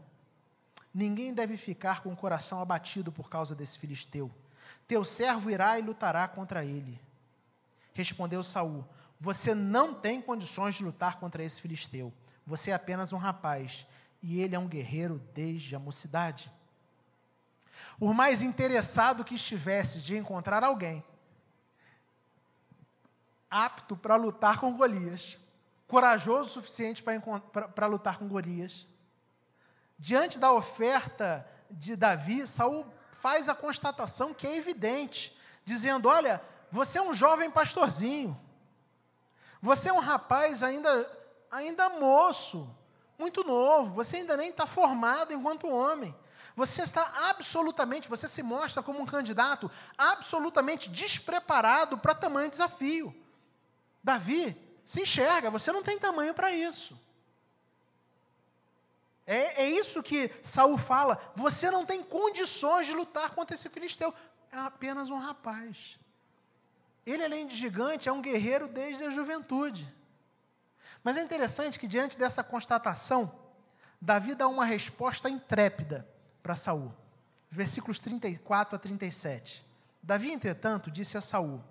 [0.93, 4.31] Ninguém deve ficar com o coração abatido por causa desse filisteu.
[4.89, 7.01] Teu servo irá e lutará contra ele.
[7.95, 8.85] Respondeu Saul:
[9.21, 12.13] Você não tem condições de lutar contra esse filisteu.
[12.47, 13.87] Você é apenas um rapaz,
[14.23, 16.51] e ele é um guerreiro desde a mocidade.
[17.99, 21.05] Por mais interessado que estivesse de encontrar alguém
[23.51, 25.37] apto para lutar com Golias,
[25.89, 28.87] corajoso o suficiente para lutar com Golias,
[30.01, 36.99] diante da oferta de Davi, Saul faz a constatação que é evidente, dizendo: Olha, você
[36.99, 38.37] é um jovem pastorzinho,
[39.61, 40.91] você é um rapaz ainda,
[41.51, 42.75] ainda moço,
[43.19, 46.17] muito novo, você ainda nem está formado enquanto homem.
[46.57, 53.15] Você está absolutamente, você se mostra como um candidato absolutamente despreparado para tamanho desafio.
[54.03, 56.99] Davi se enxerga, você não tem tamanho para isso.
[59.33, 61.17] É, é, isso que Saul fala.
[61.37, 64.13] Você não tem condições de lutar contra esse filisteu.
[64.51, 65.97] É apenas um rapaz.
[67.07, 69.89] Ele, além de gigante, é um guerreiro desde a juventude.
[71.05, 73.33] Mas é interessante que, diante dessa constatação,
[74.01, 76.05] Davi dá uma resposta intrépida
[76.43, 76.93] para Saul.
[77.49, 79.65] Versículos 34 a 37.
[80.03, 81.63] Davi, entretanto, disse a Saul: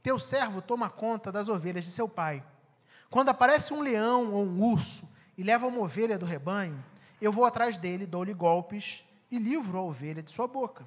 [0.00, 2.40] Teu servo toma conta das ovelhas de seu pai.
[3.10, 6.84] Quando aparece um leão ou um urso e leva uma ovelha do rebanho,
[7.20, 10.86] eu vou atrás dele, dou-lhe golpes e livro a ovelha de sua boca.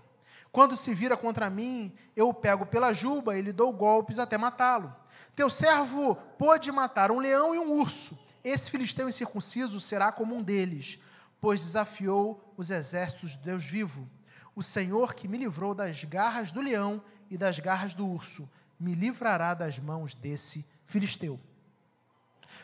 [0.52, 4.38] Quando se vira contra mim, eu o pego pela juba e lhe dou golpes até
[4.38, 4.96] matá-lo.
[5.36, 8.18] Teu servo pôde matar um leão e um urso.
[8.44, 11.00] Esse filisteu incircunciso será como um deles,
[11.42, 14.08] pois desafiou os exércitos de Deus vivo.
[14.56, 18.48] O Senhor que me livrou das garras do leão e das garras do urso,
[18.80, 21.40] me livrará das mãos desse filisteu.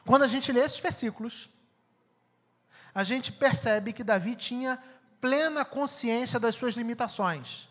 [0.06, 1.50] Quando a gente lê esses versículos,
[3.00, 4.72] a gente percebe que Davi tinha
[5.22, 7.70] plena consciência das suas limitações.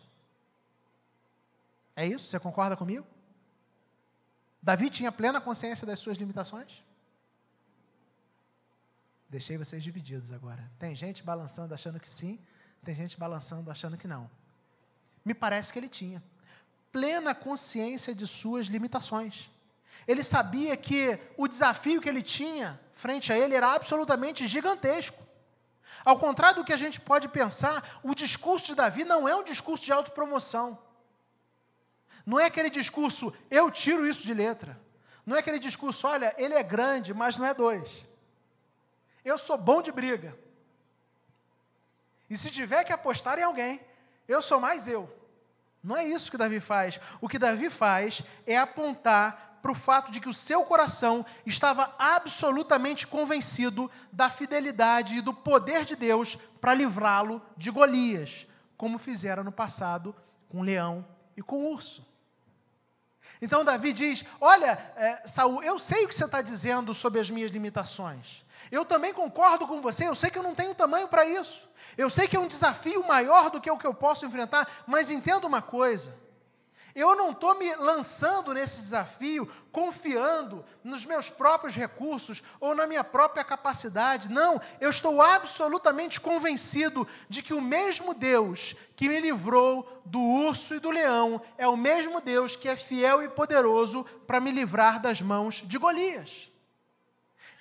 [1.95, 2.25] É isso?
[2.25, 3.05] Você concorda comigo?
[4.59, 6.83] Davi tinha plena consciência das suas limitações?
[9.29, 10.67] Deixei vocês divididos agora.
[10.79, 12.39] Tem gente balançando achando que sim,
[12.83, 14.27] tem gente balançando achando que não.
[15.23, 16.23] Me parece que ele tinha
[16.91, 19.51] plena consciência de suas limitações.
[20.09, 25.21] Ele sabia que o desafio que ele tinha frente a ele era absolutamente gigantesco.
[26.03, 29.43] Ao contrário do que a gente pode pensar, o discurso de Davi não é um
[29.43, 30.79] discurso de autopromoção.
[32.25, 34.81] Não é aquele discurso, eu tiro isso de letra.
[35.23, 38.07] Não é aquele discurso, olha, ele é grande, mas não é dois.
[39.23, 40.35] Eu sou bom de briga.
[42.27, 43.79] E se tiver que apostar em alguém,
[44.27, 45.07] eu sou mais eu.
[45.83, 46.99] Não é isso que Davi faz.
[47.21, 51.93] O que Davi faz é apontar para o fato de que o seu coração estava
[51.97, 59.43] absolutamente convencido da fidelidade e do poder de Deus para livrá-lo de Golias, como fizeram
[59.43, 60.15] no passado
[60.47, 62.07] com o leão e com o urso.
[63.41, 67.29] Então Davi diz: Olha, é, Saul, eu sei o que você está dizendo sobre as
[67.29, 68.45] minhas limitações.
[68.71, 71.67] Eu também concordo com você, eu sei que eu não tenho tamanho para isso.
[71.97, 75.09] Eu sei que é um desafio maior do que o que eu posso enfrentar, mas
[75.09, 76.13] entenda uma coisa.
[76.95, 83.03] Eu não estou me lançando nesse desafio confiando nos meus próprios recursos ou na minha
[83.03, 84.29] própria capacidade.
[84.29, 90.75] Não, eu estou absolutamente convencido de que o mesmo Deus que me livrou do urso
[90.75, 94.99] e do leão é o mesmo Deus que é fiel e poderoso para me livrar
[94.99, 96.49] das mãos de Golias.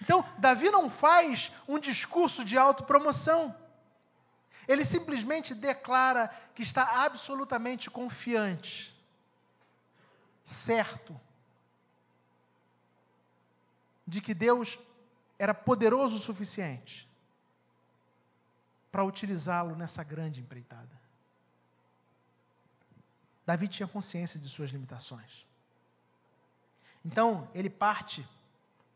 [0.01, 3.55] Então, Davi não faz um discurso de autopromoção.
[4.67, 8.98] Ele simplesmente declara que está absolutamente confiante
[10.49, 11.21] certo
[14.07, 14.79] de que Deus
[15.39, 17.07] era poderoso o suficiente
[18.91, 20.89] para utilizá-lo nessa grande empreitada.
[23.45, 25.47] Davi tinha consciência de suas limitações.
[27.05, 28.27] Então, ele parte,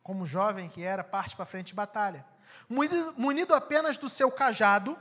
[0.03, 2.25] como jovem que era, parte para frente de batalha.
[2.69, 4.99] Munido, apenas do seu cajado,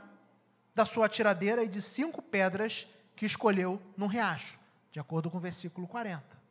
[0.74, 2.86] da sua tiradeira e de cinco pedras
[3.16, 4.58] que escolheu num riacho,
[4.90, 6.41] de acordo com o versículo 40.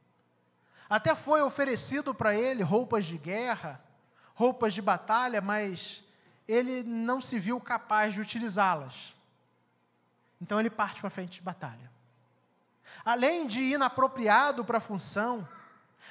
[0.91, 3.81] Até foi oferecido para ele roupas de guerra,
[4.35, 6.03] roupas de batalha, mas
[6.45, 9.15] ele não se viu capaz de utilizá-las.
[10.41, 11.89] Então ele parte para frente de batalha.
[13.05, 15.47] Além de inapropriado para a função,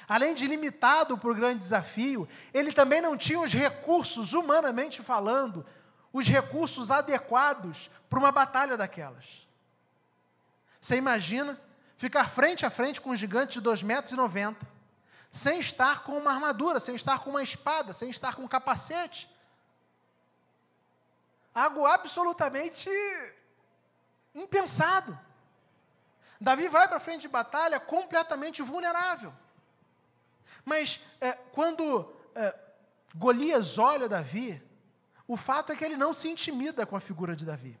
[0.07, 5.63] além de limitado para o grande desafio, ele também não tinha os recursos, humanamente falando,
[6.11, 9.47] os recursos adequados para uma batalha daquelas.
[10.81, 11.61] Você imagina
[11.97, 14.70] ficar frente a frente com um gigante de 2,90 metros,
[15.31, 19.29] sem estar com uma armadura, sem estar com uma espada, sem estar com um capacete.
[21.55, 22.89] Algo absolutamente
[24.35, 25.17] impensado.
[26.39, 29.33] Davi vai para frente de batalha completamente vulnerável.
[30.65, 32.53] Mas é, quando é,
[33.15, 34.61] Golias olha Davi,
[35.27, 37.79] o fato é que ele não se intimida com a figura de Davi.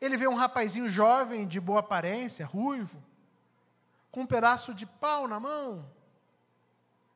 [0.00, 3.02] Ele vê um rapazinho jovem, de boa aparência, ruivo,
[4.12, 5.90] com um pedaço de pau na mão,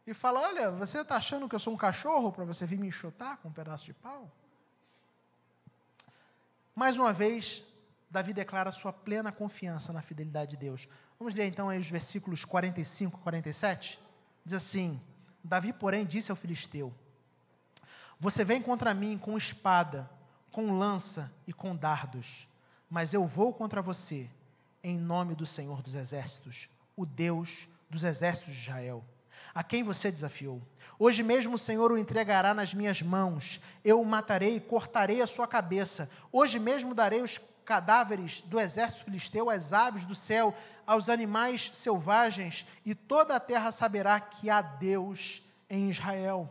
[0.07, 2.89] e fala: Olha, você está achando que eu sou um cachorro para você vir me
[2.89, 4.31] enxotar com um pedaço de pau?
[6.75, 7.65] Mais uma vez,
[8.11, 10.89] Davi declara sua plena confiança na fidelidade de Deus.
[11.19, 14.01] Vamos ler então aí os versículos 45 e 47.
[14.45, 15.01] Diz assim:
[15.43, 16.93] Davi, porém, disse ao filisteu:
[18.19, 20.11] Você vem contra mim com espada,
[20.51, 22.49] com lança e com dardos
[22.91, 24.29] mas eu vou contra você,
[24.83, 29.05] em nome do Senhor dos Exércitos, o Deus dos Exércitos de Israel,
[29.55, 30.61] a quem você desafiou.
[30.99, 35.27] Hoje mesmo o Senhor o entregará nas minhas mãos, eu o matarei e cortarei a
[35.27, 36.11] sua cabeça.
[36.31, 40.55] Hoje mesmo darei os cadáveres do exército filisteu às aves do céu,
[40.87, 46.51] aos animais selvagens, e toda a terra saberá que há Deus em Israel.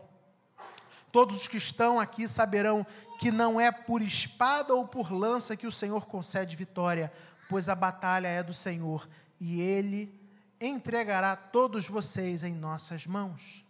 [1.12, 2.86] Todos os que estão aqui saberão
[3.18, 7.12] que não é por espada ou por lança que o Senhor concede vitória,
[7.48, 9.06] pois a batalha é do Senhor
[9.40, 10.19] e ele
[10.60, 13.64] entregará todos vocês em nossas mãos.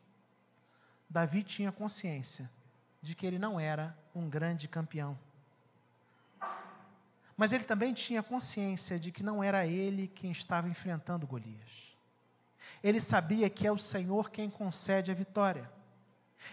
[1.09, 2.51] Davi tinha consciência
[3.01, 5.19] de que ele não era um grande campeão.
[7.37, 11.97] mas ele também tinha consciência de que não era ele quem estava enfrentando Golias.
[12.83, 15.71] Ele sabia que é o Senhor quem concede a vitória.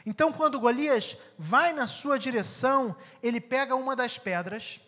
[0.05, 4.79] Então, quando Golias vai na sua direção, ele pega uma das pedras,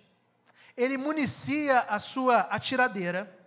[0.78, 3.39] ele municia a sua atiradeira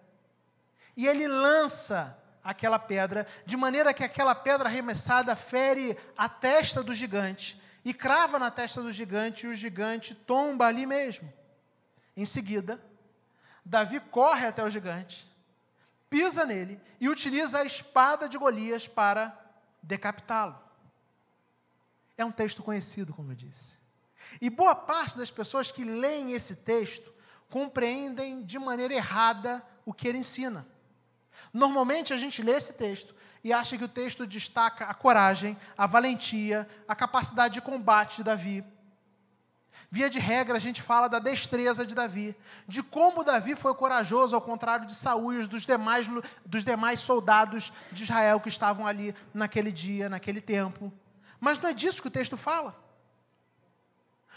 [0.97, 6.95] e ele lança aquela pedra, de maneira que aquela pedra arremessada fere a testa do
[6.95, 11.33] gigante e crava na testa do gigante e o gigante tomba ali mesmo.
[12.17, 12.81] Em seguida,
[13.65, 15.27] Davi corre até o gigante,
[16.11, 19.37] pisa nele e utiliza a espada de Golias para
[19.83, 20.59] decapitá-lo.
[22.17, 23.79] É um texto conhecido, como eu disse.
[24.41, 27.13] E boa parte das pessoas que leem esse texto
[27.49, 30.67] compreendem de maneira errada o que ele ensina.
[31.53, 33.15] Normalmente a gente lê esse texto
[33.45, 38.25] e acha que o texto destaca a coragem, a valentia, a capacidade de combate de
[38.25, 38.65] Davi.
[39.91, 42.35] Via de regra, a gente fala da destreza de Davi,
[42.67, 46.09] de como Davi foi corajoso, ao contrário de Saul e dos demais,
[46.47, 50.91] dos demais soldados de Israel que estavam ali naquele dia, naquele tempo.
[51.39, 52.75] Mas não é disso que o texto fala.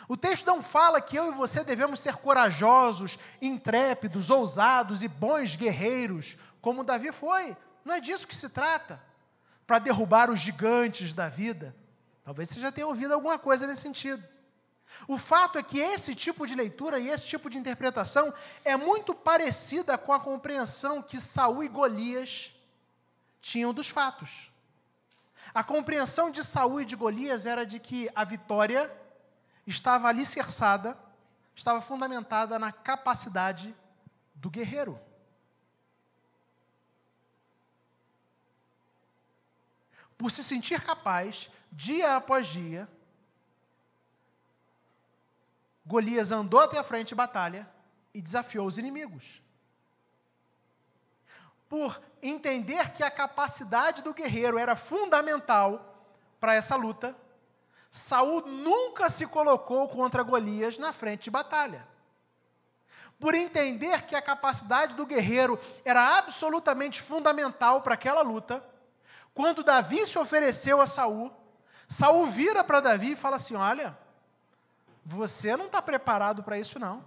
[0.08, 5.56] O texto não fala que eu e você devemos ser corajosos, intrépidos, ousados e bons
[5.56, 7.56] guerreiros, como Davi foi.
[7.84, 9.00] Não é disso que se trata.
[9.68, 11.76] Para derrubar os gigantes da vida.
[12.24, 14.28] Talvez você já tenha ouvido alguma coisa nesse sentido.
[15.08, 19.14] O fato é que esse tipo de leitura e esse tipo de interpretação é muito
[19.14, 22.52] parecida com a compreensão que Saul e Golias
[23.40, 24.52] tinham dos fatos.
[25.54, 28.92] A compreensão de Saul e de Golias era de que a vitória
[29.68, 30.98] estava alicerçada,
[31.54, 33.76] estava fundamentada na capacidade
[34.34, 35.00] do guerreiro.
[40.18, 42.88] Por se sentir capaz, dia após dia,
[45.86, 47.70] Golias andou até a frente de batalha
[48.14, 49.42] e desafiou os inimigos.
[51.70, 57.16] Por entender que a capacidade do guerreiro era fundamental para essa luta,
[57.92, 61.88] Saul nunca se colocou contra Golias na frente de batalha.
[63.20, 68.64] Por entender que a capacidade do guerreiro era absolutamente fundamental para aquela luta,
[69.36, 71.32] quando Davi se ofereceu a Saul,
[71.90, 73.96] Saul vira para Davi e fala assim: Olha,
[75.06, 77.04] você não está preparado para isso, não.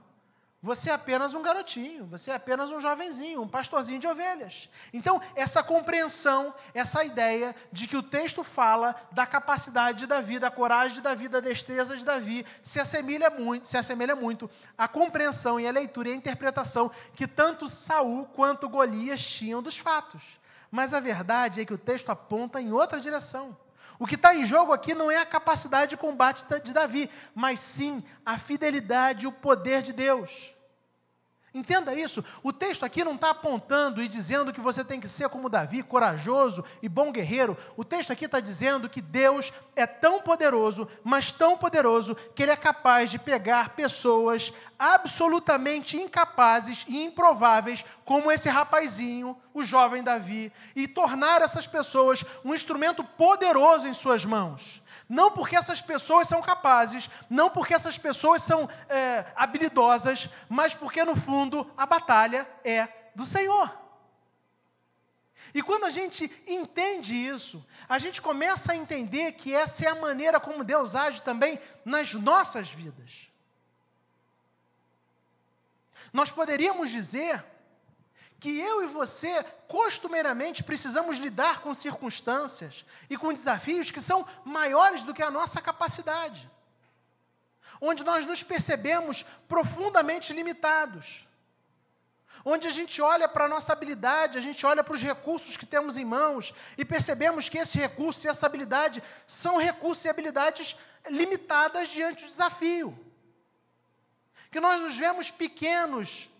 [0.61, 4.69] Você é apenas um garotinho, você é apenas um jovenzinho, um pastorzinho de ovelhas.
[4.93, 10.51] Então, essa compreensão, essa ideia de que o texto fala da capacidade de Davi, da
[10.51, 15.61] coragem de Davi, da destreza de Davi, se assemelha muito, se assemelha muito à compreensão
[15.61, 20.41] e à leitura e à interpretação que tanto Saul quanto Golias tinham dos fatos.
[20.71, 23.57] Mas a verdade é que o texto aponta em outra direção.
[23.99, 27.59] O que está em jogo aqui não é a capacidade de combate de Davi, mas
[27.59, 30.55] sim a fidelidade e o poder de Deus.
[31.53, 32.23] Entenda isso.
[32.43, 35.83] O texto aqui não está apontando e dizendo que você tem que ser como Davi,
[35.83, 37.57] corajoso e bom guerreiro.
[37.77, 42.53] O texto aqui está dizendo que Deus é tão poderoso, mas tão poderoso, que Ele
[42.53, 50.51] é capaz de pegar pessoas absolutamente incapazes e improváveis, como esse rapazinho, o jovem Davi,
[50.75, 54.83] e tornar essas pessoas um instrumento poderoso em suas mãos.
[55.07, 61.05] Não porque essas pessoas são capazes, não porque essas pessoas são é, habilidosas, mas porque,
[61.05, 63.71] no fundo, a batalha é do Senhor.
[65.53, 69.95] E quando a gente entende isso, a gente começa a entender que essa é a
[69.95, 73.31] maneira como Deus age também nas nossas vidas.
[76.11, 77.45] Nós poderíamos dizer
[78.41, 85.03] que eu e você costumeiramente precisamos lidar com circunstâncias e com desafios que são maiores
[85.03, 86.49] do que a nossa capacidade,
[87.81, 91.27] onde nós nos percebemos profundamente limitados,
[92.45, 95.67] onde a gente olha para a nossa habilidade, a gente olha para os recursos que
[95.67, 100.77] temos em mãos e percebemos que esses recursos e essa habilidade são recursos e habilidades
[101.11, 102.97] limitadas diante do desafio.
[104.53, 106.31] Que nós nos vemos pequenos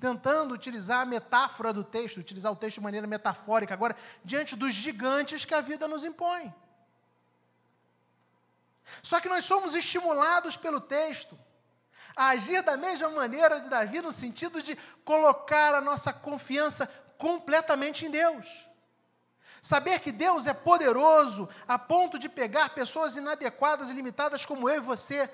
[0.00, 3.94] tentando utilizar a metáfora do texto, utilizar o texto de maneira metafórica, agora,
[4.24, 6.52] diante dos gigantes que a vida nos impõe.
[9.02, 11.38] Só que nós somos estimulados pelo texto
[12.16, 16.86] a agir da mesma maneira de Davi, no sentido de colocar a nossa confiança
[17.16, 18.66] completamente em Deus.
[19.62, 24.76] Saber que Deus é poderoso a ponto de pegar pessoas inadequadas e limitadas como eu
[24.76, 25.30] e você,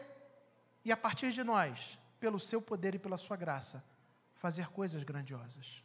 [0.85, 3.83] e a partir de nós, pelo seu poder e pela sua graça,
[4.47, 5.83] fazer coisas grandiosas.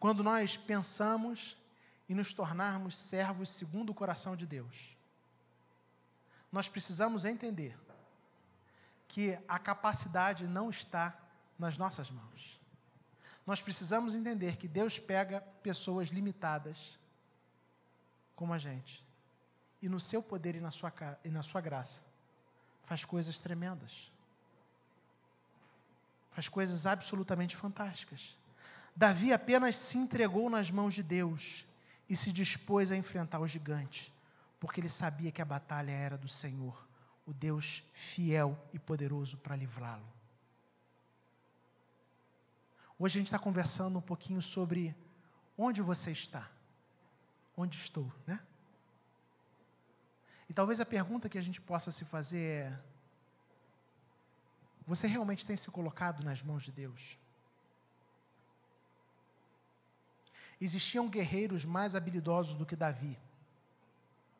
[0.00, 1.58] Quando nós pensamos
[2.08, 4.96] em nos tornarmos servos segundo o coração de Deus,
[6.50, 7.78] nós precisamos entender
[9.08, 11.14] que a capacidade não está
[11.58, 12.58] nas nossas mãos.
[13.46, 16.98] Nós precisamos entender que Deus pega pessoas limitadas,
[18.34, 19.04] como a gente,
[19.82, 20.90] e no seu poder e na sua,
[21.22, 22.05] e na sua graça,
[22.86, 24.10] faz coisas tremendas.
[26.30, 28.36] Faz coisas absolutamente fantásticas.
[28.94, 31.66] Davi apenas se entregou nas mãos de Deus
[32.08, 34.12] e se dispôs a enfrentar o gigante,
[34.58, 36.86] porque ele sabia que a batalha era do Senhor,
[37.26, 40.06] o Deus fiel e poderoso para livrá-lo.
[42.98, 44.96] Hoje a gente está conversando um pouquinho sobre
[45.58, 46.48] onde você está.
[47.54, 48.40] Onde estou, né?
[50.56, 52.78] Talvez a pergunta que a gente possa se fazer é:
[54.86, 57.18] você realmente tem se colocado nas mãos de Deus?
[60.58, 63.18] Existiam guerreiros mais habilidosos do que Davi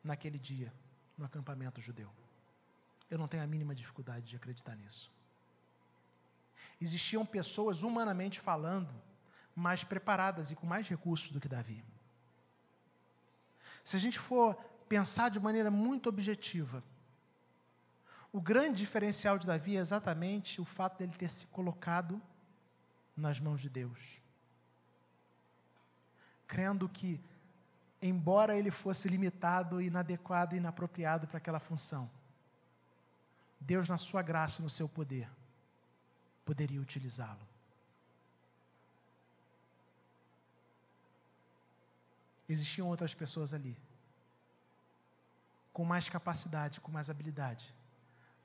[0.03, 0.73] naquele dia,
[1.19, 2.11] no acampamento judeu.
[3.11, 5.13] Eu não tenho a mínima dificuldade de acreditar nisso.
[6.81, 8.89] Existiam pessoas, humanamente falando,
[9.55, 11.85] mais preparadas e com mais recursos do que Davi.
[13.85, 14.59] Se a gente for
[14.89, 16.83] pensar de maneira muito objetiva,
[18.33, 22.21] o grande diferencial de Davi é exatamente o fato dele ter se colocado
[23.17, 23.99] nas mãos de Deus.
[26.47, 27.21] Crendo que,
[28.01, 32.11] embora ele fosse limitado, inadequado e inapropriado para aquela função,
[33.59, 35.29] Deus, na sua graça e no seu poder,
[36.45, 37.41] poderia utilizá-lo.
[42.49, 43.77] Existiam outras pessoas ali,
[45.77, 47.65] com mais capacidade, com mais habilidade,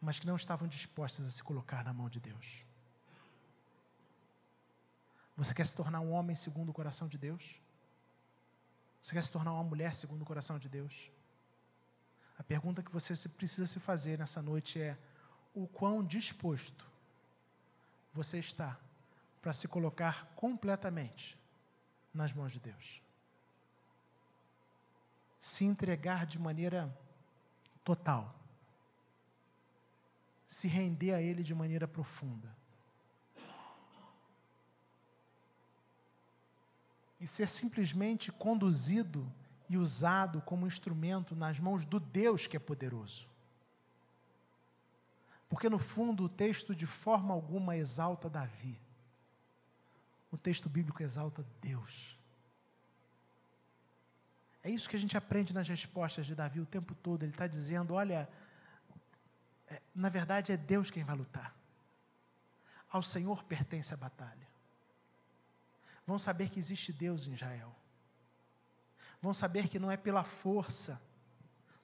[0.02, 2.66] mas que não estavam dispostas a se colocar na mão de Deus.
[5.38, 7.44] Você quer se tornar um homem segundo o coração de Deus?
[9.02, 11.10] Você quer se tornar uma mulher segundo o coração de Deus?
[12.38, 14.98] A pergunta que você precisa se fazer nessa noite é:
[15.54, 16.86] o quão disposto
[18.14, 18.78] você está
[19.42, 21.40] para se colocar completamente
[22.14, 23.02] nas mãos de Deus?
[25.40, 26.94] Se entregar de maneira
[27.84, 28.42] total
[30.52, 32.54] se render a Ele de maneira profunda.
[37.20, 39.32] E ser simplesmente conduzido
[39.70, 43.30] e usado como instrumento nas mãos do Deus que é poderoso.
[45.48, 48.78] Porque, no fundo, o texto de forma alguma exalta Davi.
[50.30, 52.18] O texto bíblico exalta Deus.
[54.64, 57.24] É isso que a gente aprende nas respostas de Davi o tempo todo.
[57.24, 58.30] Ele está dizendo: olha,
[59.68, 61.56] é, na verdade é Deus quem vai lutar.
[62.90, 64.48] Ao Senhor pertence a batalha.
[66.06, 67.74] Vão saber que existe Deus em Israel.
[69.22, 71.02] Vão saber que não é pela força.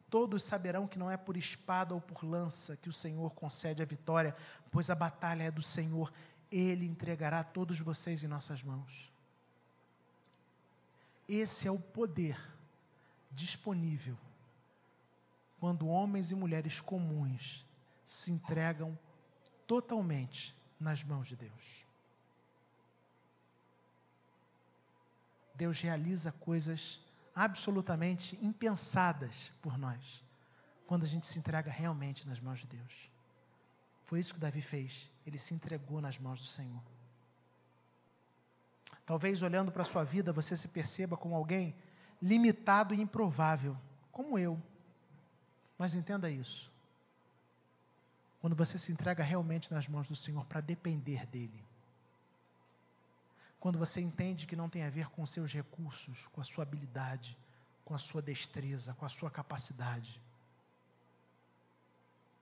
[0.09, 3.85] Todos saberão que não é por espada ou por lança que o Senhor concede a
[3.85, 4.35] vitória,
[4.71, 6.13] pois a batalha é do Senhor.
[6.51, 9.11] Ele entregará todos vocês em nossas mãos.
[11.27, 12.56] Esse é o poder
[13.31, 14.17] disponível
[15.59, 17.65] quando homens e mulheres comuns
[18.05, 18.97] se entregam
[19.65, 21.85] totalmente nas mãos de Deus.
[25.55, 27.01] Deus realiza coisas
[27.35, 30.23] absolutamente impensadas por nós,
[30.85, 33.11] quando a gente se entrega realmente nas mãos de Deus.
[34.05, 36.81] Foi isso que Davi fez, ele se entregou nas mãos do Senhor.
[39.05, 41.75] Talvez olhando para a sua vida você se perceba como alguém
[42.21, 43.77] limitado e improvável,
[44.11, 44.61] como eu.
[45.77, 46.71] Mas entenda isso.
[48.41, 51.63] Quando você se entrega realmente nas mãos do Senhor para depender dEle.
[53.59, 57.37] Quando você entende que não tem a ver com seus recursos, com a sua habilidade,
[57.83, 60.21] com a sua destreza, com a sua capacidade,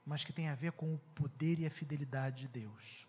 [0.06, 3.08] mas que tem a ver com o poder e a fidelidade de Deus.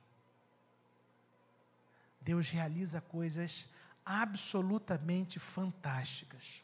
[2.21, 3.69] Deus realiza coisas
[4.07, 6.63] absolutamente fantásticas.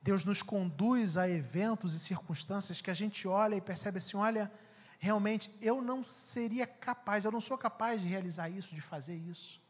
[0.00, 4.50] Deus nos conduz a eventos e circunstâncias que a gente olha e percebe assim: olha,
[4.98, 9.60] realmente eu não seria capaz, eu não sou capaz de realizar isso, de fazer isso.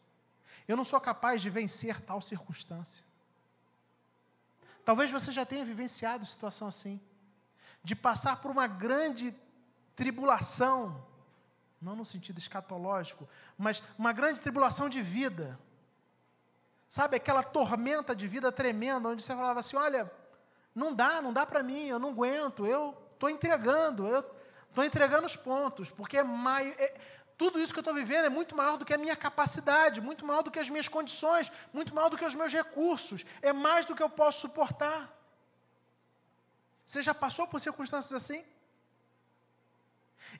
[0.68, 3.04] Eu não sou capaz de vencer tal circunstância.
[4.84, 7.00] Talvez você já tenha vivenciado situação assim,
[7.82, 9.34] de passar por uma grande
[9.96, 11.04] tribulação,
[11.80, 15.58] não no sentido escatológico, mas uma grande tribulação de vida.
[16.88, 20.10] Sabe, aquela tormenta de vida tremenda, onde você falava assim: olha,
[20.74, 24.20] não dá, não dá para mim, eu não aguento, eu estou entregando, eu
[24.68, 27.00] estou entregando os pontos, porque é mai, é,
[27.38, 30.26] tudo isso que eu estou vivendo é muito maior do que a minha capacidade, muito
[30.26, 33.86] maior do que as minhas condições, muito maior do que os meus recursos, é mais
[33.86, 35.00] do que eu posso suportar.
[36.84, 38.44] Você já passou por circunstâncias assim?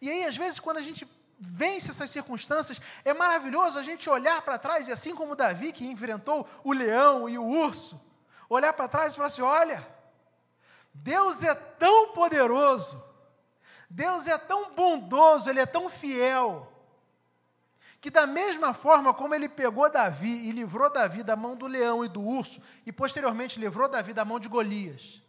[0.00, 1.06] E aí, às vezes, quando a gente
[1.40, 5.86] vence essas circunstâncias, é maravilhoso a gente olhar para trás, e assim como Davi, que
[5.86, 7.98] enfrentou o leão e o urso,
[8.48, 9.86] olhar para trás e falar assim: olha,
[10.92, 13.02] Deus é tão poderoso,
[13.88, 16.70] Deus é tão bondoso, Ele é tão fiel,
[18.02, 22.04] que da mesma forma como Ele pegou Davi e livrou Davi da mão do leão
[22.04, 25.22] e do urso, e posteriormente livrou Davi da mão de Golias,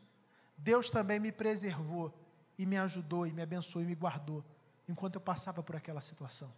[0.57, 2.13] Deus também me preservou
[2.57, 4.43] e me ajudou e me abençoou e me guardou
[4.91, 6.51] enquanto eu passava por aquela situação.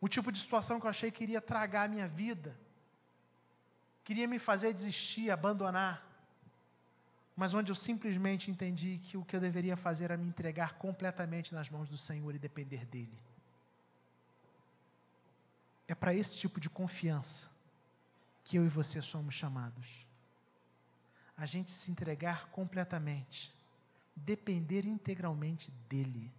[0.00, 2.56] O tipo de situação que eu achei que iria tragar a minha vida,
[4.04, 5.96] queria me fazer desistir, abandonar,
[7.36, 11.54] mas onde eu simplesmente entendi que o que eu deveria fazer era me entregar completamente
[11.54, 13.18] nas mãos do Senhor e depender dEle.
[15.88, 17.48] É para esse tipo de confiança
[18.44, 20.06] que eu e você somos chamados.
[21.36, 23.52] A gente se entregar completamente
[24.24, 26.32] depender integralmente dele.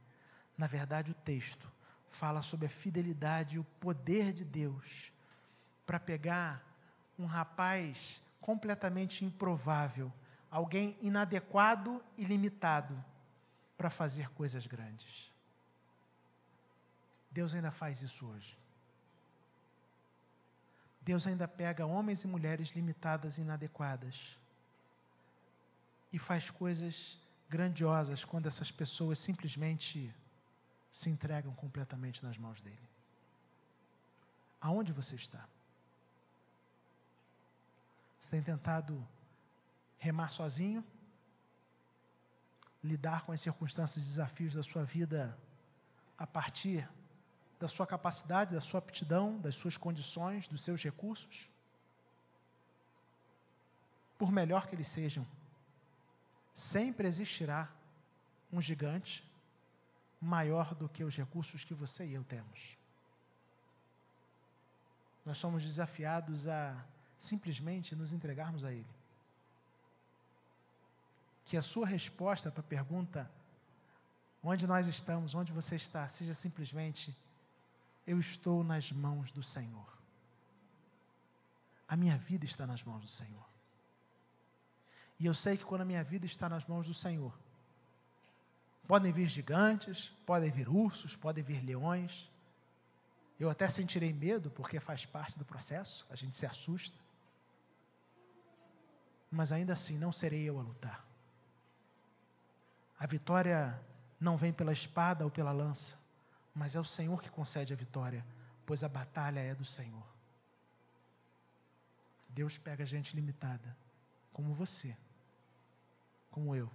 [0.57, 1.71] Na verdade, o texto
[2.09, 5.11] fala sobre a fidelidade e o poder de Deus
[5.85, 6.63] para pegar
[7.17, 10.11] um rapaz completamente improvável,
[10.49, 13.03] alguém inadequado e limitado,
[13.77, 15.31] para fazer coisas grandes.
[17.31, 18.57] Deus ainda faz isso hoje.
[21.01, 24.37] Deus ainda pega homens e mulheres limitadas e inadequadas
[26.13, 27.17] e faz coisas
[27.51, 29.93] grandiosas quando essas pessoas simplesmente
[30.89, 32.89] se entregam completamente nas mãos dele.
[34.61, 35.43] Aonde você está?
[38.17, 39.05] Você tem tentado
[39.99, 40.81] remar sozinho?
[42.81, 45.37] Lidar com as circunstâncias e desafios da sua vida
[46.17, 46.87] a partir
[47.59, 51.49] da sua capacidade, da sua aptidão, das suas condições, dos seus recursos?
[54.17, 55.27] Por melhor que eles sejam
[56.61, 57.67] sempre existirá
[58.51, 59.27] um gigante
[60.21, 62.77] maior do que os recursos que você e eu temos.
[65.25, 66.85] Nós somos desafiados a
[67.17, 68.93] simplesmente nos entregarmos a Ele.
[71.45, 73.29] Que a sua resposta para a pergunta
[74.43, 77.15] onde nós estamos, onde você está, seja simplesmente:
[78.05, 79.87] Eu estou nas mãos do Senhor.
[81.87, 83.50] A minha vida está nas mãos do Senhor.
[85.21, 87.31] E eu sei que quando a minha vida está nas mãos do Senhor,
[88.87, 92.27] podem vir gigantes, podem vir ursos, podem vir leões.
[93.39, 96.97] Eu até sentirei medo, porque faz parte do processo, a gente se assusta.
[99.29, 101.05] Mas ainda assim, não serei eu a lutar.
[102.97, 103.79] A vitória
[104.19, 105.99] não vem pela espada ou pela lança,
[106.55, 108.25] mas é o Senhor que concede a vitória,
[108.65, 110.07] pois a batalha é do Senhor.
[112.27, 113.77] Deus pega gente limitada,
[114.33, 114.97] como você
[116.31, 116.71] como eu,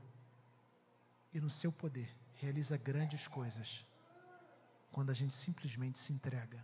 [1.33, 3.85] e no seu poder realiza grandes coisas
[4.93, 6.63] quando a gente simplesmente se entrega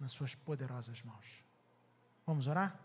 [0.00, 1.44] nas suas poderosas mãos.
[2.26, 2.78] Vamos orar?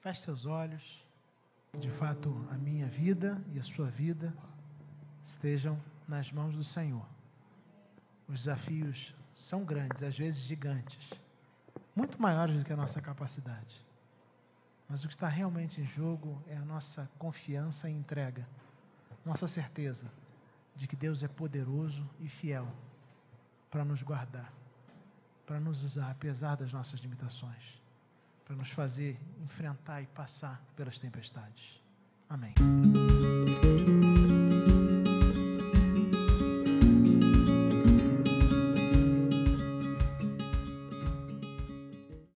[0.00, 1.04] Feche seus olhos.
[1.78, 4.32] De fato, a minha vida e a sua vida
[5.22, 7.06] estejam nas mãos do Senhor.
[8.28, 11.12] Os desafios são grandes, às vezes gigantes,
[11.94, 13.85] muito maiores do que a nossa capacidade.
[14.88, 18.46] Mas o que está realmente em jogo é a nossa confiança e entrega,
[19.24, 20.06] nossa certeza
[20.76, 22.68] de que Deus é poderoso e fiel
[23.70, 24.52] para nos guardar,
[25.44, 27.80] para nos usar apesar das nossas limitações,
[28.44, 31.82] para nos fazer enfrentar e passar pelas tempestades.
[32.28, 32.54] Amém.